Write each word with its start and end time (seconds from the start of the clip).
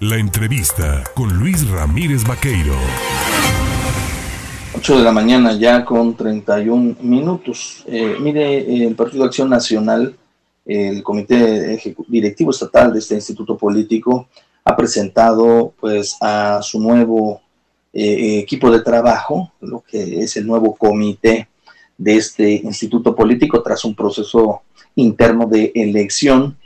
La 0.00 0.18
entrevista 0.18 1.04
con 1.14 1.38
Luis 1.38 1.66
Ramírez 1.70 2.22
Vaqueiro. 2.24 2.74
8 4.74 4.98
de 4.98 5.02
la 5.02 5.10
mañana 5.10 5.54
ya 5.54 5.86
con 5.86 6.14
31 6.14 6.96
minutos. 7.00 7.82
Eh, 7.86 8.18
mire, 8.20 8.84
el 8.84 8.94
Partido 8.94 9.24
Acción 9.24 9.48
Nacional, 9.48 10.14
el 10.66 11.02
Comité 11.02 11.80
Directivo 12.08 12.50
Estatal 12.50 12.92
de 12.92 12.98
este 12.98 13.14
instituto 13.14 13.56
político, 13.56 14.28
ha 14.66 14.76
presentado 14.76 15.72
pues 15.80 16.18
a 16.20 16.60
su 16.60 16.78
nuevo 16.78 17.40
eh, 17.94 18.40
equipo 18.40 18.70
de 18.70 18.82
trabajo, 18.82 19.50
lo 19.62 19.80
que 19.80 20.20
es 20.20 20.36
el 20.36 20.46
nuevo 20.46 20.76
comité 20.76 21.48
de 21.96 22.16
este 22.16 22.52
instituto 22.52 23.16
político 23.16 23.62
tras 23.62 23.82
un 23.86 23.94
proceso 23.94 24.60
interno 24.94 25.46
de 25.46 25.72
elección. 25.74 26.58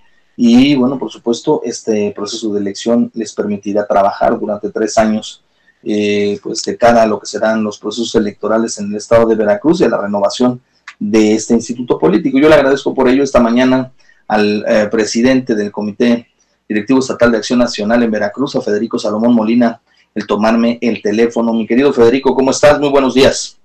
Y 0.42 0.74
bueno, 0.74 0.98
por 0.98 1.10
supuesto, 1.10 1.60
este 1.64 2.14
proceso 2.16 2.50
de 2.54 2.60
elección 2.60 3.10
les 3.12 3.34
permitirá 3.34 3.86
trabajar 3.86 4.40
durante 4.40 4.70
tres 4.70 4.96
años, 4.96 5.44
eh, 5.82 6.38
pues 6.42 6.62
de 6.62 6.78
cara 6.78 7.02
a 7.02 7.06
lo 7.06 7.20
que 7.20 7.26
serán 7.26 7.62
los 7.62 7.78
procesos 7.78 8.14
electorales 8.14 8.78
en 8.78 8.86
el 8.86 8.96
estado 8.96 9.28
de 9.28 9.34
Veracruz 9.34 9.82
y 9.82 9.84
a 9.84 9.90
la 9.90 10.00
renovación 10.00 10.58
de 10.98 11.34
este 11.34 11.52
instituto 11.52 11.98
político. 11.98 12.38
Yo 12.38 12.48
le 12.48 12.54
agradezco 12.54 12.94
por 12.94 13.06
ello 13.10 13.22
esta 13.22 13.38
mañana 13.38 13.92
al 14.28 14.64
eh, 14.66 14.88
presidente 14.90 15.54
del 15.54 15.70
Comité 15.70 16.28
Directivo 16.66 17.00
Estatal 17.00 17.32
de 17.32 17.36
Acción 17.36 17.58
Nacional 17.58 18.02
en 18.02 18.10
Veracruz, 18.10 18.56
a 18.56 18.62
Federico 18.62 18.98
Salomón 18.98 19.34
Molina, 19.34 19.82
el 20.14 20.26
tomarme 20.26 20.78
el 20.80 21.02
teléfono. 21.02 21.52
Mi 21.52 21.66
querido 21.66 21.92
Federico, 21.92 22.34
¿cómo 22.34 22.52
estás? 22.52 22.80
Muy 22.80 22.88
buenos 22.88 23.12
días. 23.12 23.60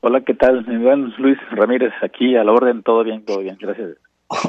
Hola, 0.00 0.20
¿qué 0.20 0.34
tal? 0.34 0.64
Luis 1.18 1.38
Ramírez, 1.50 1.92
aquí 2.02 2.36
a 2.36 2.44
la 2.44 2.52
orden, 2.52 2.84
todo 2.84 3.02
bien, 3.02 3.24
todo 3.24 3.40
bien, 3.40 3.58
gracias. 3.60 3.96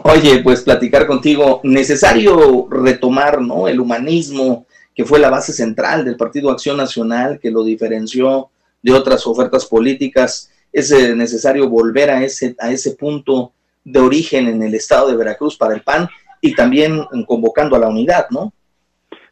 Oye, 0.04 0.42
pues 0.44 0.62
platicar 0.62 1.08
contigo, 1.08 1.60
necesario 1.64 2.68
retomar, 2.70 3.42
¿no? 3.42 3.68
El 3.68 3.80
humanismo, 3.80 4.68
que 4.94 5.06
fue 5.06 5.18
la 5.18 5.32
base 5.32 5.54
central 5.54 6.06
del 6.06 6.18
Partido 6.18 6.52
Acción 6.52 6.78
Nacional, 6.78 7.40
que 7.40 7.50
lo 7.50 7.64
diferenció 7.64 8.50
de 8.84 8.94
otras 8.94 9.26
ofertas 9.26 9.66
políticas. 9.66 10.52
Es 10.72 10.92
eh, 10.92 11.16
necesario 11.16 11.68
volver 11.68 12.12
a 12.12 12.24
ese, 12.24 12.56
a 12.60 12.70
ese 12.70 12.92
punto 12.92 13.54
de 13.84 14.00
origen 14.00 14.48
en 14.48 14.62
el 14.62 14.76
estado 14.76 15.10
de 15.10 15.18
Veracruz 15.18 15.58
para 15.58 15.74
el 15.74 15.82
PAN 15.82 16.08
y 16.42 16.54
también 16.54 17.04
convocando 17.26 17.76
a 17.76 17.80
la 17.80 17.90
unidad, 17.90 18.28
¿no? 18.30 18.54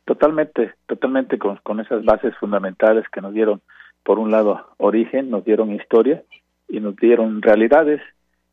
Totalmente, 0.03 0.73
totalmente 0.87 1.37
con, 1.37 1.57
con 1.57 1.79
esas 1.79 2.03
bases 2.03 2.33
fundamentales 2.39 3.05
que 3.13 3.21
nos 3.21 3.35
dieron, 3.35 3.61
por 4.03 4.17
un 4.17 4.31
lado, 4.31 4.65
origen, 4.77 5.29
nos 5.29 5.45
dieron 5.45 5.75
historia 5.75 6.23
y 6.67 6.79
nos 6.79 6.95
dieron 6.95 7.43
realidades 7.43 8.01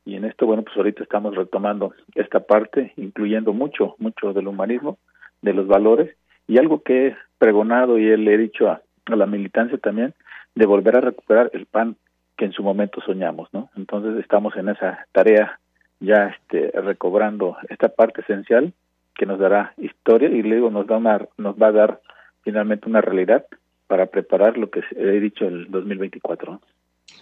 y 0.07 0.15
en 0.15 0.25
esto, 0.25 0.47
bueno, 0.47 0.63
pues 0.63 0.77
ahorita 0.77 1.03
estamos 1.03 1.35
retomando 1.35 1.93
esta 2.15 2.39
parte, 2.39 2.93
incluyendo 2.97 3.53
mucho, 3.53 3.97
mucho 3.99 4.33
del 4.33 4.47
humanismo, 4.47 4.99
de 5.43 5.53
los 5.53 5.67
valores, 5.67 6.17
y 6.47 6.59
algo 6.59 6.83
que 6.83 7.09
he 7.09 7.17
pregonado 7.39 7.99
y 7.99 8.17
le 8.17 8.35
he 8.35 8.39
dicho 8.39 8.71
a, 8.71 8.81
la 9.07 9.27
militancia 9.27 9.77
también, 9.79 10.15
de 10.55 10.65
volver 10.65 10.97
a 10.97 11.01
recuperar 11.01 11.51
el 11.53 11.67
pan 11.67 11.97
que 12.37 12.45
en 12.45 12.53
su 12.53 12.63
momento 12.63 13.01
soñamos, 13.01 13.49
¿no? 13.53 13.69
Entonces 13.77 14.17
estamos 14.23 14.57
en 14.57 14.69
esa 14.69 15.07
tarea 15.11 15.59
ya 15.99 16.29
este, 16.29 16.71
recobrando 16.81 17.57
esta 17.69 17.89
parte 17.89 18.21
esencial 18.21 18.73
que 19.15 19.27
nos 19.27 19.41
dará 19.41 19.75
historia 19.77 20.29
y 20.29 20.43
luego 20.43 20.71
nos 20.71 20.87
da 20.87 20.99
una, 20.99 21.27
nos 21.37 21.61
va 21.61 21.69
a 21.69 21.73
dar 21.73 22.01
finalmente 22.43 22.89
una 22.89 23.01
realidad 23.01 23.45
para 23.89 24.07
preparar 24.07 24.57
lo 24.57 24.71
que 24.71 24.83
he 24.97 25.21
dicho 25.21 25.47
el 25.47 25.71
2024 25.71 26.61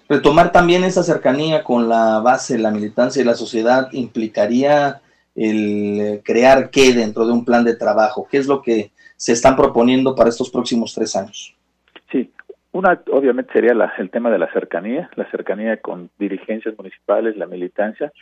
retomar 0.09 0.53
también 0.53 0.85
esa 0.85 1.03
cercanía 1.03 1.65
con 1.65 1.89
la 1.89 2.21
base, 2.21 2.59
la 2.59 2.71
militancia 2.71 3.23
y 3.23 3.25
la 3.25 3.35
sociedad 3.35 3.89
implicaría 3.93 5.01
el 5.35 6.01
eh, 6.01 6.23
crear 6.25 6.71
qué 6.71 6.93
dentro 6.93 7.27
de 7.27 7.33
un 7.33 7.45
plan 7.45 7.65
de 7.65 7.77
trabajo? 7.77 8.27
¿Qué 8.31 8.39
es 8.39 8.47
lo 8.47 8.63
que 8.63 8.93
se 9.17 9.33
están 9.33 9.57
proponiendo 9.57 10.15
para 10.15 10.31
estos 10.31 10.51
próximos 10.51 10.95
tres 10.95 11.17
años? 11.17 11.55
Sí, 12.11 12.31
una 12.73 13.01
obviamente 13.11 13.53
sería 13.53 13.73
el 13.99 14.11
tema 14.11 14.31
de 14.31 14.39
la 14.39 14.53
cercanía, 14.53 15.11
la 15.17 15.29
cercanía 15.31 15.77
con 15.79 16.11
dirigencias 16.19 16.77
municipales, 16.77 17.37
la 17.37 17.47
militancia. 17.47 18.13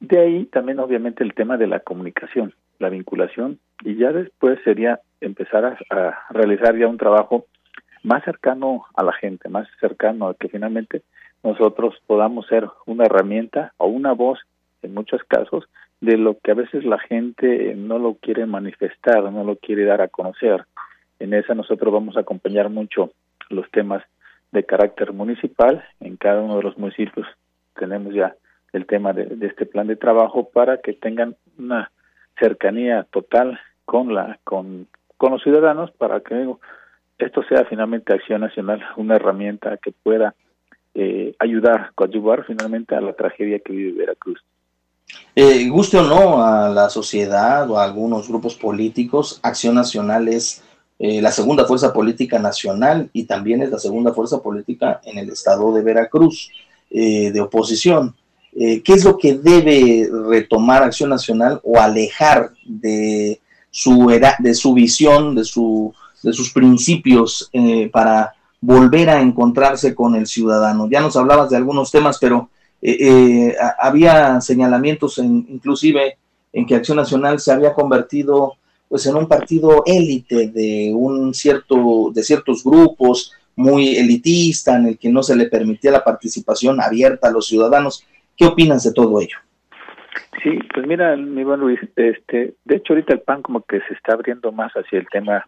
De 0.00 0.18
ahí 0.18 0.44
también 0.46 0.80
obviamente 0.80 1.22
el 1.22 1.34
tema 1.34 1.56
de 1.56 1.68
la 1.68 1.80
comunicación, 1.80 2.54
la 2.78 2.88
vinculación 2.88 3.58
y 3.84 3.96
ya 3.96 4.12
después 4.12 4.58
sería 4.64 5.00
empezar 5.20 5.78
a 5.90 6.18
realizar 6.30 6.76
ya 6.76 6.88
un 6.88 6.98
trabajo 6.98 7.46
más 8.02 8.24
cercano 8.24 8.84
a 8.94 9.04
la 9.04 9.12
gente, 9.12 9.48
más 9.48 9.68
cercano 9.80 10.28
a 10.28 10.34
que 10.34 10.48
finalmente 10.48 11.02
nosotros 11.42 11.94
podamos 12.06 12.46
ser 12.46 12.68
una 12.86 13.04
herramienta 13.04 13.72
o 13.78 13.86
una 13.86 14.12
voz 14.12 14.38
en 14.82 14.94
muchos 14.94 15.22
casos 15.24 15.64
de 16.00 16.16
lo 16.16 16.38
que 16.38 16.50
a 16.50 16.54
veces 16.54 16.84
la 16.84 16.98
gente 16.98 17.74
no 17.76 17.98
lo 17.98 18.14
quiere 18.14 18.46
manifestar, 18.46 19.22
no 19.30 19.44
lo 19.44 19.56
quiere 19.56 19.84
dar 19.84 20.00
a 20.00 20.08
conocer. 20.08 20.64
En 21.20 21.32
esa 21.34 21.54
nosotros 21.54 21.92
vamos 21.92 22.16
a 22.16 22.20
acompañar 22.20 22.68
mucho 22.70 23.10
los 23.48 23.70
temas 23.70 24.02
de 24.50 24.64
carácter 24.64 25.12
municipal. 25.12 25.84
En 26.00 26.16
cada 26.16 26.40
uno 26.40 26.56
de 26.56 26.64
los 26.64 26.76
municipios 26.76 27.26
tenemos 27.78 28.14
ya 28.14 28.34
el 28.72 28.86
tema 28.86 29.12
de, 29.12 29.26
de 29.26 29.46
este 29.46 29.66
plan 29.66 29.86
de 29.86 29.96
trabajo 29.96 30.48
para 30.50 30.78
que 30.78 30.92
tengan 30.92 31.36
una 31.58 31.90
cercanía 32.38 33.06
total 33.12 33.60
con 33.84 34.14
la 34.14 34.38
con, 34.44 34.88
con 35.16 35.32
los 35.32 35.42
ciudadanos 35.42 35.90
para 35.92 36.20
que 36.20 36.48
esto 37.18 37.42
sea 37.48 37.64
finalmente 37.64 38.12
Acción 38.12 38.40
Nacional 38.40 38.82
una 38.96 39.16
herramienta 39.16 39.76
que 39.76 39.92
pueda 39.92 40.34
eh, 40.94 41.34
ayudar, 41.38 41.92
coadyuvar 41.94 42.44
finalmente 42.44 42.94
a 42.94 43.00
la 43.00 43.14
tragedia 43.14 43.58
que 43.60 43.72
vive 43.72 44.00
Veracruz. 44.00 44.44
Eh, 45.34 45.66
guste 45.68 45.98
o 45.98 46.02
no 46.02 46.44
a 46.44 46.68
la 46.68 46.90
sociedad 46.90 47.70
o 47.70 47.78
a 47.78 47.84
algunos 47.84 48.28
grupos 48.28 48.54
políticos, 48.56 49.40
Acción 49.42 49.74
Nacional 49.74 50.28
es 50.28 50.62
eh, 50.98 51.22
la 51.22 51.30
segunda 51.30 51.64
fuerza 51.64 51.92
política 51.92 52.38
nacional 52.38 53.08
y 53.12 53.24
también 53.24 53.62
es 53.62 53.70
la 53.70 53.78
segunda 53.78 54.12
fuerza 54.12 54.42
política 54.42 55.00
en 55.04 55.18
el 55.18 55.30
estado 55.30 55.72
de 55.72 55.82
Veracruz 55.82 56.50
de 56.90 57.40
oposición. 57.40 58.14
¿Qué 58.52 58.82
es 58.84 59.02
lo 59.02 59.16
que 59.16 59.38
debe 59.38 60.10
retomar 60.28 60.82
Acción 60.82 61.08
Nacional 61.08 61.58
o 61.62 61.80
alejar 61.80 62.50
de 62.66 63.40
su, 63.70 64.08
de 64.40 64.54
su 64.54 64.74
visión, 64.74 65.34
de 65.34 65.44
su 65.44 65.94
de 66.22 66.32
sus 66.32 66.52
principios 66.52 67.48
eh, 67.52 67.88
para 67.92 68.32
volver 68.60 69.10
a 69.10 69.20
encontrarse 69.20 69.94
con 69.94 70.14
el 70.14 70.26
ciudadano. 70.26 70.88
Ya 70.88 71.00
nos 71.00 71.16
hablabas 71.16 71.50
de 71.50 71.56
algunos 71.56 71.90
temas, 71.90 72.18
pero 72.20 72.48
eh, 72.80 72.96
eh, 73.00 73.56
había 73.78 74.40
señalamientos 74.40 75.18
en, 75.18 75.46
inclusive 75.48 76.16
en 76.52 76.66
que 76.66 76.76
Acción 76.76 76.96
Nacional 76.96 77.40
se 77.40 77.52
había 77.52 77.74
convertido 77.74 78.54
pues 78.88 79.06
en 79.06 79.16
un 79.16 79.26
partido 79.26 79.82
élite 79.86 80.48
de 80.48 80.92
un 80.94 81.32
cierto 81.32 82.10
de 82.14 82.22
ciertos 82.22 82.62
grupos 82.62 83.32
muy 83.56 83.96
elitista 83.96 84.76
en 84.76 84.86
el 84.86 84.98
que 84.98 85.08
no 85.08 85.22
se 85.22 85.34
le 85.34 85.46
permitía 85.46 85.90
la 85.90 86.04
participación 86.04 86.80
abierta 86.80 87.28
a 87.28 87.32
los 87.32 87.46
ciudadanos. 87.46 88.06
¿Qué 88.36 88.44
opinas 88.44 88.84
de 88.84 88.92
todo 88.92 89.20
ello? 89.20 89.38
Sí, 90.42 90.58
pues 90.74 90.86
mira, 90.86 91.16
mi 91.16 91.44
buen 91.44 91.60
Luis, 91.60 91.80
este, 91.96 92.54
de 92.64 92.76
hecho 92.76 92.92
ahorita 92.92 93.14
el 93.14 93.20
PAN 93.20 93.42
como 93.42 93.62
que 93.62 93.80
se 93.80 93.94
está 93.94 94.14
abriendo 94.14 94.52
más 94.52 94.72
hacia 94.72 94.98
el 94.98 95.08
tema 95.08 95.46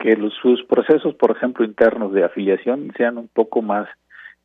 que 0.00 0.16
los, 0.16 0.34
sus 0.34 0.64
procesos, 0.64 1.14
por 1.14 1.30
ejemplo, 1.30 1.64
internos 1.64 2.12
de 2.12 2.24
afiliación 2.24 2.90
sean 2.96 3.18
un 3.18 3.28
poco 3.28 3.60
más 3.60 3.86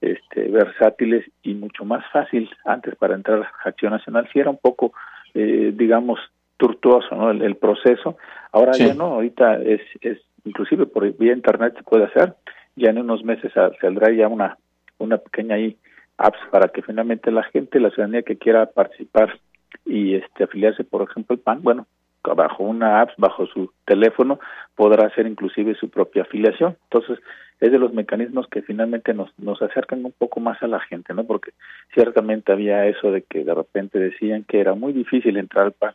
este, 0.02 0.50
versátiles 0.50 1.26
y 1.42 1.54
mucho 1.54 1.86
más 1.86 2.04
fácil 2.12 2.50
antes 2.66 2.94
para 2.96 3.16
entrar 3.16 3.42
a 3.42 3.70
Acción 3.70 3.94
Nacional. 3.94 4.28
Si 4.32 4.40
era 4.40 4.50
un 4.50 4.58
poco, 4.58 4.94
eh, 5.34 5.72
digamos, 5.74 6.20
tortuoso 6.58 7.16
¿no? 7.16 7.32
el, 7.32 7.56
proceso, 7.56 8.18
ahora 8.52 8.74
ya 8.74 8.94
no, 8.94 9.06
ahorita 9.06 9.62
es, 9.62 9.82
es, 10.02 10.20
inclusive 10.44 10.86
por 10.86 11.10
vía 11.18 11.34
internet 11.34 11.74
se 11.78 11.84
puede 11.84 12.06
hacer, 12.06 12.34
ya 12.76 12.90
en 12.90 12.98
unos 12.98 13.24
meses 13.24 13.52
saldrá 13.54 14.12
ya 14.12 14.28
una, 14.28 14.58
una 14.98 15.18
pequeña 15.18 15.56
ahí 15.56 15.78
apps 16.18 16.40
para 16.52 16.70
que 16.70 16.82
finalmente 16.82 17.32
la 17.32 17.44
gente, 17.44 17.80
la 17.80 17.90
ciudadanía 17.90 18.24
que 18.24 18.38
quiera 18.38 18.66
participar 18.68 19.38
y 19.86 20.16
este 20.16 20.44
afiliarse, 20.44 20.84
por 20.84 21.02
ejemplo, 21.02 21.36
el 21.36 21.42
PAN, 21.42 21.62
bueno, 21.62 21.88
bajo 22.34 22.64
una 22.64 23.02
app, 23.02 23.12
bajo 23.18 23.46
su 23.48 23.72
teléfono, 23.86 24.40
podrá 24.76 25.08
hacer 25.08 25.28
inclusive 25.28 25.76
su 25.76 25.90
propia 25.90 26.24
afiliación. 26.24 26.76
Entonces, 26.84 27.20
es 27.60 27.72
de 27.72 27.80
los 27.80 27.94
mecanismos 27.94 28.48
que 28.48 28.62
finalmente 28.62 29.14
nos, 29.14 29.32
nos 29.40 29.62
acercan 29.62 30.04
un 30.04 30.12
poco 30.12 30.40
más 30.40 30.62
a 30.62 30.68
la 30.68 30.80
gente, 30.80 31.14
¿no? 31.14 31.24
Porque 31.24 31.52
ciertamente 31.94 32.52
había 32.52 32.86
eso 32.88 33.12
de 33.12 33.22
que 33.22 33.44
de 33.44 33.54
repente 33.54 34.00
decían 34.00 34.44
que 34.44 34.60
era 34.60 34.74
muy 34.74 34.94
difícil 34.94 35.38
entrar 35.38 35.66
al 35.66 35.72
PAN. 35.72 35.94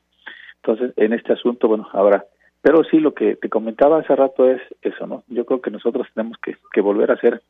Entonces, 0.56 0.92
en 0.96 1.12
este 1.12 1.32
asunto, 1.32 1.68
bueno, 1.68 1.88
ahora, 1.92 2.24
pero 2.62 2.84
sí 2.84 2.98
lo 2.98 3.14
que 3.14 3.36
te 3.36 3.48
comentaba 3.48 4.00
hace 4.00 4.14
rato 4.14 4.48
es 4.48 4.60
eso, 4.82 5.06
¿no? 5.06 5.24
Yo 5.28 5.44
creo 5.44 5.60
que 5.60 5.70
nosotros 5.70 6.06
tenemos 6.14 6.38
que, 6.38 6.56
que 6.72 6.80
volver 6.80 7.10
a 7.10 7.16
ser 7.16 7.42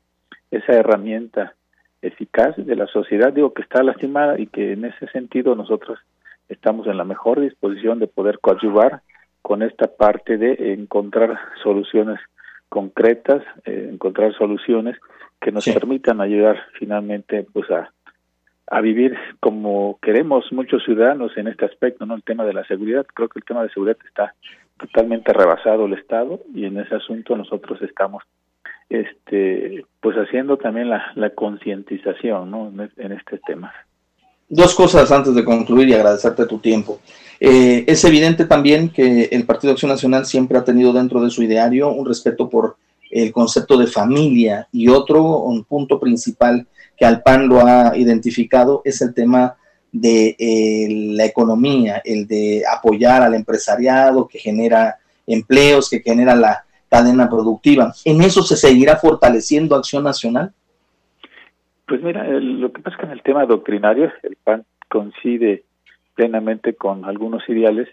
esa 0.51 0.73
herramienta 0.73 1.55
eficaz 2.03 2.57
de 2.57 2.77
la 2.77 2.87
sociedad, 2.87 3.33
digo 3.33 3.53
que 3.53 3.63
está 3.63 3.83
lastimada 3.83 4.39
y 4.39 4.47
que 4.47 4.73
en 4.73 4.85
ese 4.85 5.07
sentido 5.09 5.55
nosotros 5.55 5.99
estamos 6.51 6.87
en 6.87 6.99
la 6.99 7.05
mejor 7.05 7.41
disposición 7.41 7.99
de 7.99 8.07
poder 8.07 8.39
coadyuvar 8.41 9.01
con 9.43 9.63
esta 9.63 9.87
parte 9.87 10.37
de 10.37 10.75
encontrar 10.75 11.39
soluciones 11.63 12.21
concretas, 12.69 13.43
eh, 13.65 13.89
encontrar 13.93 14.35
soluciones 14.35 14.97
que 15.41 15.51
nos 15.53 15.65
permitan 15.65 16.21
ayudar 16.21 16.61
finalmente 16.79 17.47
pues 17.53 17.71
a, 17.71 17.91
a 18.67 18.81
vivir 18.81 19.17
como 19.41 19.99
queremos 20.03 20.53
muchos 20.53 20.85
ciudadanos 20.85 21.37
en 21.37 21.49
este 21.49 21.65
aspecto, 21.65 22.05
¿no? 22.05 22.15
El 22.15 22.23
tema 22.23 22.45
de 22.45 22.53
la 22.53 22.65
seguridad, 22.65 23.07
creo 23.15 23.29
que 23.29 23.39
el 23.39 23.45
tema 23.45 23.63
de 23.63 23.71
seguridad 23.71 23.97
está 24.07 24.35
totalmente 24.79 25.33
rebasado 25.33 25.87
el 25.87 25.95
Estado 25.95 26.41
y 26.55 26.65
en 26.65 26.79
ese 26.79 26.95
asunto 26.95 27.37
nosotros 27.37 27.81
estamos 27.83 28.23
este 28.89 29.85
pues 30.01 30.17
haciendo 30.17 30.57
también 30.57 30.91
la, 30.91 31.13
la 31.15 31.31
concientización 31.31 32.51
¿no? 32.51 32.73
en, 32.97 33.13
este 33.13 33.39
tema. 33.39 33.73
Dos 34.53 34.75
cosas 34.75 35.13
antes 35.13 35.33
de 35.33 35.45
concluir 35.45 35.89
y 35.89 35.95
agradecerte 35.95 36.45
tu 36.45 36.59
tiempo. 36.59 36.99
Eh, 37.39 37.85
es 37.87 38.05
evidente 38.05 38.47
también 38.47 38.91
que 38.91 39.29
el 39.31 39.45
Partido 39.45 39.73
Acción 39.73 39.93
Nacional 39.93 40.27
siempre 40.27 40.59
ha 40.59 40.65
tenido 40.65 40.93
dentro 40.93 41.23
de 41.23 41.31
su 41.31 41.45
ideario 41.45 41.91
un 41.91 42.05
respeto 42.05 42.51
por 42.51 42.77
el 43.11 43.33
concepto 43.33 43.79
de 43.79 43.87
familia 43.87 44.69
y 44.73 44.89
otro 44.89 45.39
un 45.39 45.65
punto 45.65 46.01
principal 46.01 46.67
que 46.99 47.05
al 47.05 47.23
PAN 47.23 47.49
lo 47.49 47.65
ha 47.65 47.97
identificado 47.97 48.83
es 48.85 49.01
el 49.03 49.15
tema 49.15 49.57
de 49.93 50.37
eh, 50.37 50.89
la 51.15 51.25
economía, 51.27 52.03
el 52.05 52.27
de 52.27 52.65
apoyar 52.71 53.23
al 53.23 53.35
empresariado 53.35 54.27
que 54.27 54.41
genera 54.41 54.99
empleos, 55.29 55.89
que 55.89 56.01
genera 56.01 56.35
la 56.35 56.65
cadena 56.89 57.31
productiva. 57.31 57.95
¿En 58.05 58.21
eso 58.21 58.43
se 58.43 58.57
seguirá 58.57 58.97
fortaleciendo 58.97 59.77
Acción 59.77 60.03
Nacional? 60.03 60.53
Pues 61.91 62.05
mira, 62.05 62.23
lo 62.25 62.73
que 62.73 62.83
pasa 62.83 62.95
es 62.95 63.01
que 63.01 63.07
en 63.07 63.13
el 63.15 63.23
tema 63.23 63.47
doctrinario 63.47 64.13
el 64.23 64.37
PAN 64.37 64.65
coincide 64.89 65.65
plenamente 66.15 66.75
con 66.75 67.05
algunos 67.05 67.43
ideales 67.49 67.89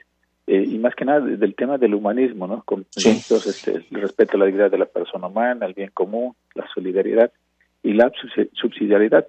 eh, 0.46 0.64
y 0.68 0.78
más 0.78 0.94
que 0.94 1.04
nada 1.04 1.22
del 1.22 1.56
tema 1.56 1.80
del 1.80 1.96
humanismo, 1.96 2.46
¿no? 2.46 2.62
Con 2.62 2.86
este, 2.96 3.72
el 3.72 4.02
respeto 4.02 4.38
a 4.38 4.42
la 4.42 4.46
dignidad 4.46 4.70
de 4.70 4.78
la 4.78 4.86
persona 4.86 5.26
humana, 5.26 5.66
el 5.66 5.74
bien 5.74 5.90
común, 5.96 6.36
la 6.54 6.68
solidaridad 6.76 7.32
y 7.82 7.94
la 7.94 8.12
subsidiariedad. 8.54 9.26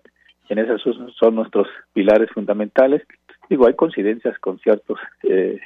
En 0.50 0.58
esas 0.58 0.82
son 0.82 1.34
nuestros 1.34 1.66
pilares 1.94 2.28
fundamentales. 2.30 3.06
Digo, 3.48 3.66
hay 3.66 3.72
coincidencias 3.72 4.38
con 4.38 4.58
ciertos 4.58 4.98
eh, 5.22 5.58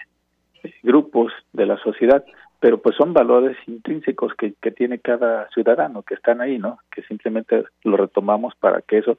grupos 0.84 1.32
de 1.52 1.66
la 1.66 1.76
sociedad, 1.78 2.24
pero 2.62 2.78
pues 2.78 2.94
son 2.94 3.12
valores 3.12 3.56
intrínsecos 3.66 4.34
que, 4.34 4.54
que 4.62 4.70
tiene 4.70 5.00
cada 5.00 5.48
ciudadano 5.48 6.04
que 6.04 6.14
están 6.14 6.40
ahí, 6.40 6.58
¿no? 6.58 6.78
Que 6.94 7.02
simplemente 7.02 7.64
lo 7.82 7.96
retomamos 7.96 8.54
para 8.54 8.82
que 8.82 8.98
eso 8.98 9.18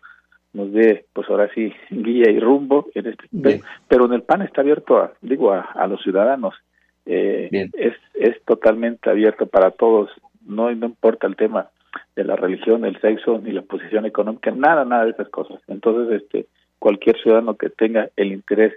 nos 0.53 0.71
dé, 0.71 1.03
pues 1.11 1.29
ahora 1.29 1.49
sí, 1.53 1.73
guía 1.89 2.31
y 2.31 2.39
rumbo 2.39 2.87
en 2.95 3.07
este 3.07 3.25
pero, 3.89 4.05
en 4.05 4.13
el 4.13 4.21
PAN 4.21 4.43
está 4.43 4.61
abierto, 4.61 4.97
a, 4.97 5.11
digo, 5.19 5.51
a, 5.51 5.85
los 5.87 6.01
ciudadanos, 6.01 6.55
eh, 7.05 7.49
es, 7.73 7.95
es 8.13 8.41
totalmente 8.45 9.09
abierto 9.09 9.45
para 9.45 9.71
todos, 9.71 10.09
no, 10.45 10.73
no 10.73 10.85
importa 10.85 11.27
el 11.27 11.35
tema 11.35 11.67
de 12.15 12.23
la 12.23 12.37
religión, 12.37 12.85
el 12.85 13.01
sexo, 13.01 13.39
ni 13.39 13.51
la 13.51 13.63
posición 13.63 14.05
económica, 14.05 14.51
nada, 14.51 14.85
nada 14.85 15.03
de 15.03 15.11
esas 15.11 15.27
cosas. 15.27 15.59
Entonces, 15.67 16.21
este, 16.21 16.45
cualquier 16.79 17.19
ciudadano 17.21 17.57
que 17.57 17.69
tenga 17.69 18.07
el 18.15 18.31
interés 18.31 18.73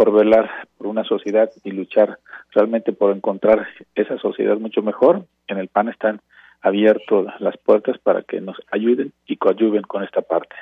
por 0.00 0.12
velar 0.12 0.48
por 0.78 0.86
una 0.86 1.04
sociedad 1.04 1.50
y 1.62 1.72
luchar 1.72 2.20
realmente 2.52 2.90
por 2.90 3.14
encontrar 3.14 3.66
esa 3.94 4.16
sociedad 4.16 4.56
mucho 4.56 4.80
mejor, 4.80 5.26
en 5.46 5.58
el 5.58 5.68
PAN 5.68 5.90
están 5.90 6.22
abiertas 6.62 7.38
las 7.38 7.54
puertas 7.58 7.98
para 8.02 8.22
que 8.22 8.40
nos 8.40 8.56
ayuden 8.72 9.12
y 9.26 9.36
coadyuven 9.36 9.82
con 9.82 10.02
esta 10.02 10.22
parte. 10.22 10.56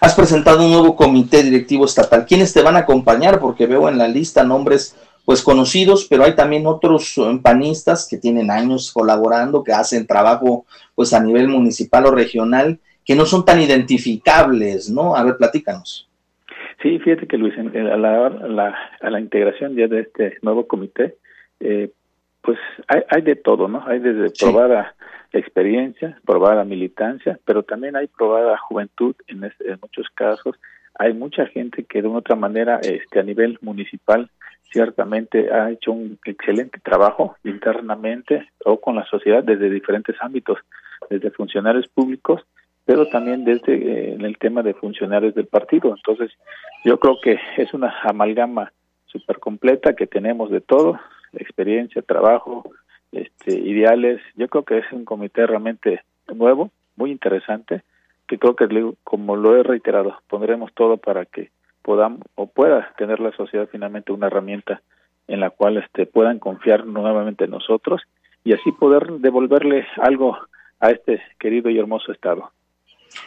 Has 0.00 0.14
presentado 0.14 0.64
un 0.64 0.70
nuevo 0.70 0.94
comité 0.94 1.42
directivo 1.42 1.84
estatal. 1.84 2.24
¿Quiénes 2.24 2.52
te 2.52 2.62
van 2.62 2.76
a 2.76 2.80
acompañar? 2.80 3.40
Porque 3.40 3.66
veo 3.66 3.88
en 3.88 3.98
la 3.98 4.06
lista 4.06 4.44
nombres 4.44 4.96
pues 5.24 5.42
conocidos, 5.42 6.06
pero 6.08 6.22
hay 6.22 6.36
también 6.36 6.64
otros 6.68 7.16
panistas 7.42 8.06
que 8.08 8.18
tienen 8.18 8.52
años 8.52 8.92
colaborando, 8.92 9.64
que 9.64 9.72
hacen 9.72 10.06
trabajo 10.06 10.64
pues 10.94 11.12
a 11.12 11.18
nivel 11.18 11.48
municipal 11.48 12.06
o 12.06 12.12
regional, 12.12 12.78
que 13.04 13.16
no 13.16 13.26
son 13.26 13.44
tan 13.44 13.60
identificables, 13.60 14.88
¿no? 14.90 15.16
A 15.16 15.24
ver, 15.24 15.36
platícanos. 15.36 16.08
Sí, 16.82 16.98
fíjate 16.98 17.26
que 17.26 17.36
Luis, 17.36 17.54
a 17.58 17.96
la, 17.96 18.78
a 19.00 19.10
la 19.10 19.20
integración 19.20 19.76
ya 19.76 19.86
de 19.86 20.00
este 20.00 20.38
nuevo 20.42 20.66
comité, 20.66 21.16
eh, 21.60 21.90
pues 22.40 22.58
hay, 22.88 23.02
hay 23.08 23.22
de 23.22 23.36
todo, 23.36 23.68
¿no? 23.68 23.86
Hay 23.86 23.98
desde 23.98 24.30
probada 24.38 24.94
experiencia, 25.32 26.18
probada 26.24 26.64
militancia, 26.64 27.38
pero 27.44 27.62
también 27.62 27.96
hay 27.96 28.06
probada 28.06 28.56
juventud 28.56 29.14
en, 29.28 29.44
en 29.44 29.78
muchos 29.80 30.08
casos. 30.14 30.56
Hay 30.98 31.12
mucha 31.12 31.46
gente 31.46 31.84
que 31.84 32.02
de 32.02 32.08
una 32.08 32.18
otra 32.18 32.36
manera, 32.36 32.80
este, 32.82 33.20
a 33.20 33.22
nivel 33.22 33.58
municipal, 33.60 34.30
ciertamente 34.72 35.52
ha 35.52 35.70
hecho 35.70 35.92
un 35.92 36.18
excelente 36.24 36.78
trabajo 36.80 37.36
internamente 37.44 38.48
o 38.64 38.80
con 38.80 38.96
la 38.96 39.04
sociedad 39.04 39.42
desde 39.42 39.68
diferentes 39.68 40.16
ámbitos, 40.20 40.58
desde 41.08 41.30
funcionarios 41.30 41.88
públicos, 41.88 42.42
pero 42.90 43.06
también 43.06 43.44
desde 43.44 43.72
eh, 43.72 44.14
en 44.14 44.22
el 44.22 44.36
tema 44.36 44.64
de 44.64 44.74
funcionarios 44.74 45.32
del 45.36 45.46
partido. 45.46 45.94
Entonces, 45.96 46.32
yo 46.84 46.98
creo 46.98 47.20
que 47.22 47.38
es 47.56 47.72
una 47.72 47.94
amalgama 48.02 48.72
súper 49.06 49.38
completa 49.38 49.94
que 49.94 50.08
tenemos 50.08 50.50
de 50.50 50.60
todo, 50.60 50.98
experiencia, 51.32 52.02
trabajo, 52.02 52.68
este, 53.12 53.56
ideales. 53.56 54.20
Yo 54.34 54.48
creo 54.48 54.64
que 54.64 54.78
es 54.78 54.86
un 54.90 55.04
comité 55.04 55.46
realmente 55.46 56.02
nuevo, 56.34 56.72
muy 56.96 57.12
interesante, 57.12 57.84
que 58.26 58.40
creo 58.40 58.56
que, 58.56 58.66
como 59.04 59.36
lo 59.36 59.56
he 59.56 59.62
reiterado, 59.62 60.16
pondremos 60.26 60.74
todo 60.74 60.96
para 60.96 61.26
que 61.26 61.52
podamos 61.82 62.22
o 62.34 62.48
pueda 62.48 62.92
tener 62.98 63.20
la 63.20 63.30
sociedad 63.36 63.68
finalmente 63.70 64.10
una 64.10 64.26
herramienta 64.26 64.82
en 65.28 65.38
la 65.38 65.50
cual 65.50 65.76
este, 65.76 66.06
puedan 66.06 66.40
confiar 66.40 66.84
nuevamente 66.86 67.44
en 67.44 67.52
nosotros 67.52 68.02
y 68.42 68.52
así 68.52 68.72
poder 68.72 69.12
devolverle 69.20 69.86
algo 69.98 70.36
a 70.80 70.90
este 70.90 71.22
querido 71.38 71.70
y 71.70 71.78
hermoso 71.78 72.10
Estado. 72.10 72.50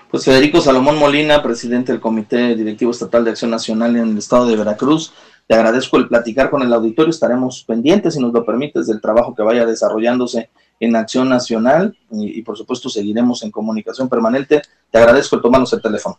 Pues 0.09 0.25
Federico 0.25 0.61
Salomón 0.61 0.97
Molina, 0.97 1.41
presidente 1.41 1.91
del 1.91 2.01
Comité 2.01 2.55
Directivo 2.55 2.91
Estatal 2.91 3.23
de 3.23 3.31
Acción 3.31 3.51
Nacional 3.51 3.95
en 3.95 4.09
el 4.09 4.17
Estado 4.17 4.45
de 4.45 4.55
Veracruz, 4.55 5.13
te 5.47 5.55
agradezco 5.55 5.97
el 5.97 6.07
platicar 6.07 6.49
con 6.49 6.61
el 6.61 6.71
auditorio, 6.71 7.09
estaremos 7.09 7.63
pendientes, 7.63 8.13
si 8.13 8.19
nos 8.21 8.31
lo 8.31 8.45
permites, 8.45 8.87
del 8.87 9.01
trabajo 9.01 9.35
que 9.35 9.43
vaya 9.43 9.65
desarrollándose 9.65 10.49
en 10.79 10.95
Acción 10.95 11.29
Nacional 11.29 11.97
y, 12.11 12.41
por 12.43 12.57
supuesto 12.57 12.89
seguiremos 12.89 13.43
en 13.43 13.51
comunicación 13.51 14.07
permanente. 14.09 14.61
Te 14.91 14.97
agradezco 14.99 15.35
el 15.35 15.41
tomarnos 15.41 15.73
el 15.73 15.81
teléfono. 15.81 16.17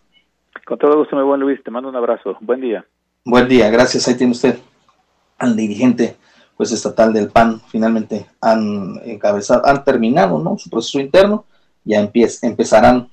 Con 0.67 0.79
todo 0.79 0.99
gusto, 0.99 1.17
mi 1.17 1.23
buen 1.23 1.41
Luis, 1.41 1.63
te 1.63 1.71
mando 1.71 1.89
un 1.89 1.97
abrazo. 1.97 2.37
Buen 2.41 2.61
día. 2.61 2.85
Buen 3.25 3.49
día, 3.49 3.71
gracias. 3.71 4.09
Ahí 4.09 4.17
tiene 4.17 4.33
usted 4.33 4.59
al 5.39 5.57
dirigente 5.57 6.17
pues 6.57 6.73
estatal 6.73 7.13
del 7.13 7.29
PAN. 7.29 7.61
Finalmente 7.69 8.27
han 8.41 9.01
encabezado, 9.05 9.67
han 9.67 9.85
terminado 9.85 10.39
¿no? 10.39 10.57
su 10.59 10.71
proceso 10.71 11.01
interno, 11.01 11.45
ya 11.85 12.01
empezarán 12.43 13.09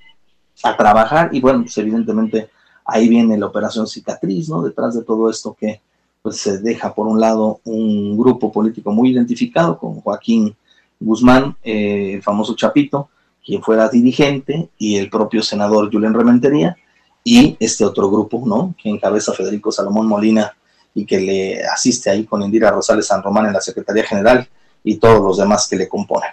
a 0.63 0.75
trabajar 0.77 1.29
y 1.33 1.41
bueno, 1.41 1.61
pues 1.61 1.77
evidentemente 1.77 2.49
ahí 2.85 3.07
viene 3.07 3.37
la 3.37 3.47
operación 3.47 3.87
cicatriz, 3.87 4.49
¿no? 4.49 4.61
Detrás 4.61 4.95
de 4.95 5.03
todo 5.03 5.29
esto 5.29 5.55
que 5.59 5.81
pues 6.21 6.37
se 6.37 6.59
deja 6.59 6.93
por 6.93 7.07
un 7.07 7.19
lado 7.19 7.59
un 7.63 8.17
grupo 8.17 8.51
político 8.51 8.91
muy 8.91 9.09
identificado 9.11 9.77
con 9.77 10.01
Joaquín 10.01 10.55
Guzmán, 10.99 11.55
eh, 11.63 12.13
el 12.13 12.23
famoso 12.23 12.55
Chapito, 12.55 13.09
quien 13.43 13.61
fuera 13.61 13.89
dirigente, 13.89 14.69
y 14.77 14.97
el 14.97 15.09
propio 15.09 15.41
senador 15.41 15.91
Julián 15.91 16.13
Rementería, 16.13 16.77
y 17.23 17.57
este 17.59 17.85
otro 17.85 18.09
grupo, 18.09 18.43
¿no? 18.45 18.75
Que 18.81 18.89
encabeza 18.89 19.33
Federico 19.33 19.71
Salomón 19.71 20.07
Molina 20.07 20.55
y 20.93 21.05
que 21.05 21.19
le 21.19 21.63
asiste 21.65 22.09
ahí 22.09 22.25
con 22.25 22.41
Indira 22.41 22.71
Rosales 22.71 23.07
San 23.07 23.23
Román 23.23 23.47
en 23.47 23.53
la 23.53 23.61
Secretaría 23.61 24.03
General 24.03 24.47
y 24.83 24.97
todos 24.97 25.21
los 25.21 25.37
demás 25.37 25.67
que 25.67 25.75
le 25.75 25.87
componen. 25.87 26.31